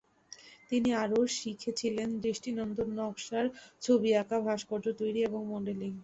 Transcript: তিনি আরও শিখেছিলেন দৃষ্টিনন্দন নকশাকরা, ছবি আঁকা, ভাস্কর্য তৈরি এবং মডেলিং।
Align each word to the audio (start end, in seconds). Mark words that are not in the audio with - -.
তিনি 0.71 0.89
আরও 1.03 1.19
শিখেছিলেন 1.37 2.09
দৃষ্টিনন্দন 2.23 2.89
নকশাকরা, 2.99 3.49
ছবি 3.81 4.09
আঁকা, 4.21 4.37
ভাস্কর্য 4.47 4.85
তৈরি 4.99 5.19
এবং 5.23 5.41
মডেলিং। 5.53 5.91